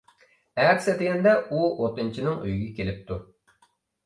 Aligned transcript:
ئەتىسى 0.61 0.93
ئەتىگەندە، 0.93 1.33
ئۇ 1.57 1.67
ئوتۇنچىنىڭ 1.67 2.41
ئۆيىگە 2.47 2.73
كېلىپتۇ. 2.81 3.21